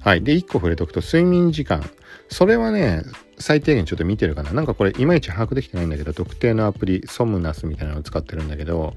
[0.00, 0.22] はい。
[0.22, 1.82] で、1個触れておくと、睡眠時間。
[2.28, 3.02] それはね、
[3.38, 4.52] 最低限ちょっと見てるかな。
[4.52, 8.94] なんかこれ、いまいち把握できてないんだけど、特定のアプリ、ソムナスみたいなのを使ってるんだけど、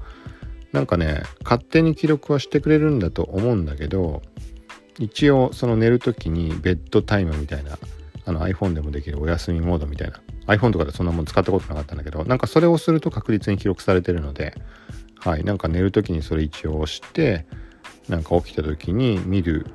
[0.72, 4.22] なんかね、勝手に記録はしてくれるんだと思うんだけど、
[4.98, 7.78] 一応、その寝る時にベッドタイムみたいな、
[8.28, 14.54] あの iPhone でもできるお休みモードみたいな iPhone とかでそんなもん使ったことなかったんだけどなんかそれをすると確実に記録されてるので
[15.20, 17.46] はいなんか寝る時にそれ一応押して
[18.06, 19.66] なんか起きた時に見る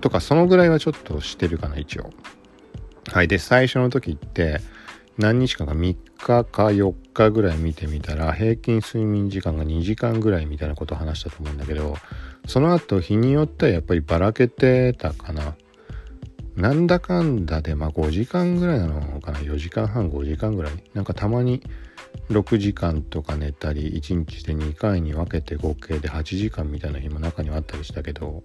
[0.00, 2.10] とかそのぐらいはちょっとしてるかな一応。
[3.10, 4.60] はいで最初の時って
[5.18, 11.96] 何日間か3日か4日ぐらい見てみたら平均睡眠時間が2時間ぐらいみたいなことを話したと思うんだけど
[12.46, 15.54] その後日によってはやっぱりばらけてたかな。
[16.56, 19.38] なんだかんだでまあ5時間ぐらいなのかな。
[19.38, 20.72] 4時間半5時間ぐらい。
[20.92, 21.62] なんかたまに
[22.30, 28.42] 6時間とか寝たり1日で2回に分けて合計で8時間みたいな日も中にはあったりしたけど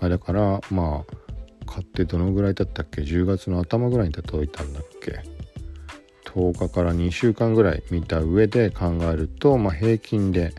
[0.00, 5.22] あだからまあ買ってどのぐらいだったっけ？10月の頭ぐらいに届いたんだっけ？
[6.34, 10.54] 10日から2週間ぐらい見た上で考えると、まあ、平均で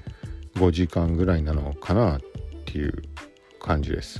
[0.55, 2.21] 5時間ぐらいなのかなっ
[2.65, 3.03] ていう
[3.59, 4.19] 感じです。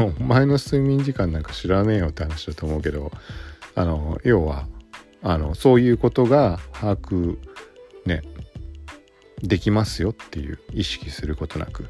[0.00, 3.12] もうお前の睡眠時間なんか知らねえよって話だと思うけど
[3.76, 4.66] あの要は
[5.22, 7.38] あのそういうことが把握
[8.04, 8.22] ね
[9.40, 11.86] できますよっていう意識することなく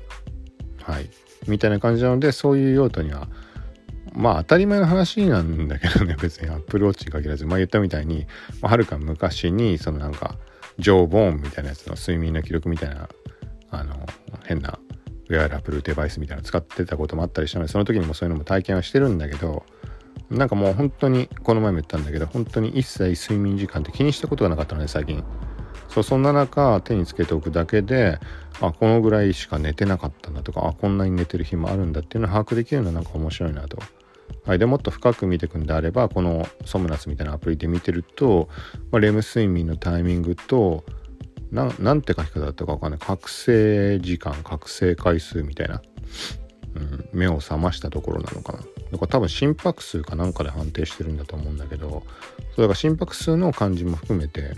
[0.82, 1.08] はい
[1.46, 3.26] みたいな感じなのでそういう用途には
[4.18, 8.26] まあ当たり前の話なんだけどね 別にアップルウォッチに限らずまあ言ったみたいに
[8.60, 10.34] はる、か昔にそのなんか
[10.78, 13.08] ジョー・ボーンみたいなやつの睡眠の記録みたいな
[13.70, 13.94] あの
[14.44, 14.78] 変な
[15.28, 19.64] ウェアラブルデバイスみたいなの使ってたこともあったりしたのでその時にもそういうのも体験はしてるんだけど
[20.30, 25.22] なんかもう本当にこの前も言ったんだけど本当に一切睡眠時間って気にしたことがなかったのね最近
[25.88, 28.18] そうそんな中手につけておくだけで
[28.60, 33.78] あこのぐらいしか寝てなかったんだとかあこんなに寝てる日もあるんだっていうのを把握できるのはなんか面白いなと。
[34.44, 38.48] はい、でもっと深く見ていくんであればこのソムナスみたいなアプリで見てると、
[38.90, 40.84] まあ、レム睡眠のタイミングと
[41.50, 43.00] ななんて書き方だったかわかんない。
[43.00, 45.82] 覚醒時間覚醒回数みたいな、
[46.76, 48.58] うん、目を覚ましたところなのかな。
[48.58, 48.68] だか
[49.02, 52.02] ら多分心拍数かなんかで判定してるんだと思うんだけど
[52.54, 54.54] それが心拍数の感じも含めて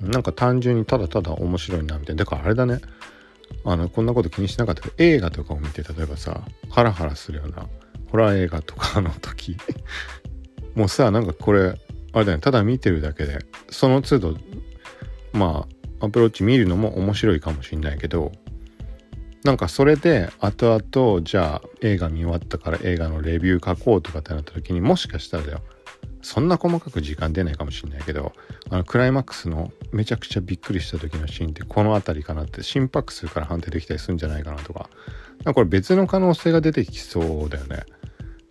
[0.00, 2.24] なんか単純にただただ面白いなみたいな。
[2.24, 2.80] だからあれだね。
[3.64, 6.40] あのこんなこと気にしなかったけど映画とかを見て例えばさ
[6.70, 7.66] ハラハラするような
[8.12, 9.56] ホラー映画とかの時。
[10.76, 11.74] もうさなんかこれ
[12.12, 12.38] あれだね。
[12.38, 13.38] ただ見てるだけで
[13.70, 14.36] その都度
[15.32, 15.66] ま
[16.00, 18.32] あアプローチ見るのも面白いかもしんないけど
[19.44, 25.60] なんかそれで後々じゃあ映画見終わったから映画のレビュー書こうとかってなった時にもしかしたらだよ
[26.20, 28.32] そんな細かく時間出ないかもしれないけど
[28.70, 34.90] あのクライマックスのめちゃくちゃびっくりした時のシーンってこの辺りかなって心拍数から判定できたりするんじゃないかなとか。
[35.44, 37.84] かこれ別の可能性が出てきそうだよね。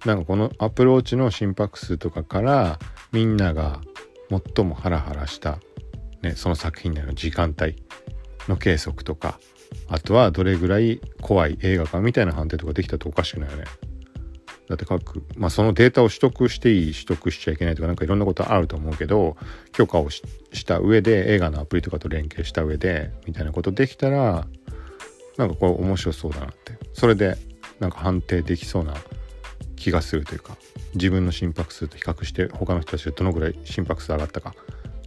[0.05, 2.79] なんかこのアプローチの心拍数とかから
[3.11, 3.81] みんなが
[4.55, 5.59] 最もハラハラした、
[6.21, 7.75] ね、その作品内の時間帯
[8.47, 9.39] の計測とか
[9.87, 13.65] あとはどれぐらい怖い映画かみたいな判定とかできたとおかしくないよね。
[14.67, 19.35] だって各、まあ、そのデータを取得していい取得しちゃいけないとかなんかいろんなことあると思うけど
[19.73, 20.23] 許可をし
[20.65, 24.47] た上で映画のアプリとかと連携した上でみたいなことできたら
[25.37, 27.35] なんかこれ面白そうだなってそれで
[27.79, 28.93] なんか判定できそうな
[29.81, 30.57] 気がするというか
[30.93, 34.53] 自分の心拍数と比較して他の人たちでどのぐらい心拍数上がったか。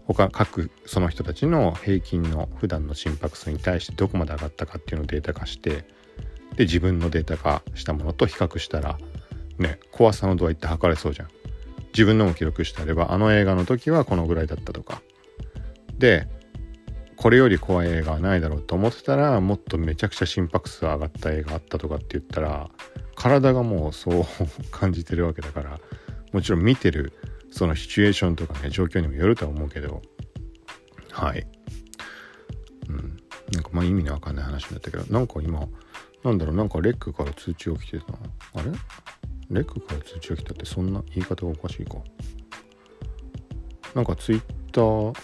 [0.07, 5.87] 他各その人たちの平均の普段の心拍数に対してどこまで上がったかっていうのをデータ化して
[6.57, 8.99] で自分のデータ化したものと比較したら
[9.59, 11.29] ね怖さの度合いって測れそうじゃん。
[11.95, 15.01] 自分のも記録してあればあの映画の時はこのぐらいだったとか。
[15.97, 16.27] で
[17.17, 22.69] これより怖い映画はないだろうと思ってたらもっとめちゃくちゃ心拍数上がった映画あったとかって言ったら
[23.25, 24.25] 体がもうそう
[24.71, 25.81] 感じてるわけだから
[26.35, 27.15] もちろん見てる
[27.51, 30.03] そのシチュエーションとかね状況にもよるとは思うけど
[31.11, 31.47] はい。
[32.87, 33.17] うん。
[33.55, 35.67] なんかまあ意味のわかんない話になったけどなんか今
[36.23, 38.71] なんだろうなんかレックから通知が来てたあれ？
[39.49, 41.97] レックから通知が来たってそんな言い方がおかしいか。
[43.95, 45.19] なんかツイッター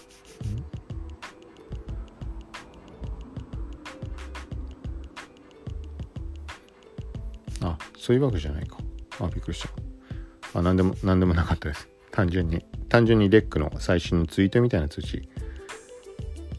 [8.11, 8.76] そういうわけじゃないか。
[9.20, 10.58] あびっくりした。
[10.58, 11.88] あ何でも何でもなかったです。
[12.11, 12.64] 単純に。
[12.88, 15.28] 単純にレックの最新のツイートみたいな通知。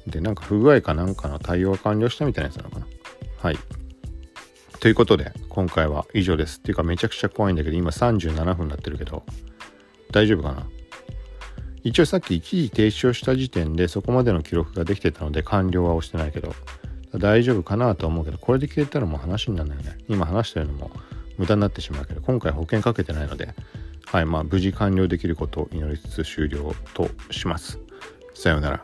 [0.08, 2.88] でなんか不具合かなんかの対応が完了したみたいなやつなのかな。
[3.40, 3.58] はい。
[4.80, 6.60] ということで今回は以上です。
[6.60, 9.26] っていうかめちゃくちゃ怖いんだけど今37分になってるけど
[10.14, 10.66] 大丈夫かな？
[11.84, 16.56] 一応さっき一時停止をした時点でそこまでの記録ができてたので完了は押してないけど
[17.18, 19.98] 大丈夫かなと思うけどこれで消えたらもう話にならないよね。
[20.08, 20.92] 今話してるのも
[21.38, 23.54] 無駄になってしまうけど今回保険かけてないので
[24.12, 27.80] はい、まあ、無事完了できることを祈りつつ終了とします。
[28.34, 28.82] さようなら。